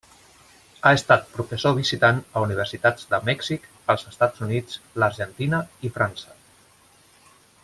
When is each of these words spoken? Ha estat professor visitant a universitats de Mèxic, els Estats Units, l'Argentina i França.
Ha 0.87 0.93
estat 0.99 1.27
professor 1.33 1.75
visitant 1.81 2.23
a 2.33 2.43
universitats 2.47 3.07
de 3.13 3.21
Mèxic, 3.29 3.69
els 3.95 4.09
Estats 4.13 4.47
Units, 4.49 4.83
l'Argentina 5.05 5.61
i 5.91 5.97
França. 5.99 6.39